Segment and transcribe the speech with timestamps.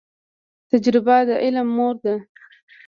[0.69, 2.15] تجریبه د علم مور ده